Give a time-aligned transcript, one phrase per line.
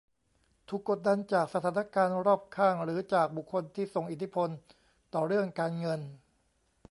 [0.69, 4.49] ถูกกดดันจากสถานการณ์รอบข้างหรือจากบุคคลที่ส่งอิทธิพล
[5.13, 6.01] ต่อเรื่องการเงิน